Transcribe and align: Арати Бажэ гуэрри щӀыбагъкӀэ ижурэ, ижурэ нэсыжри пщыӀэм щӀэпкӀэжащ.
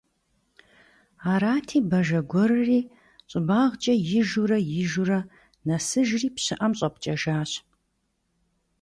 Арати 1.31 1.77
Бажэ 1.89 2.21
гуэрри 2.29 2.81
щӀыбагъкӀэ 3.29 3.93
ижурэ, 4.19 4.57
ижурэ 4.81 5.19
нэсыжри 5.67 6.29
пщыӀэм 6.35 6.73
щӀэпкӀэжащ. 6.77 7.51